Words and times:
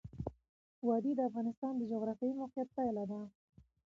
وادي 0.87 1.11
د 1.15 1.19
افغانستان 1.29 1.73
د 1.77 1.81
جغرافیایي 1.91 2.37
موقیعت 2.41 2.69
پایله 2.77 3.03
ده. 3.11 3.19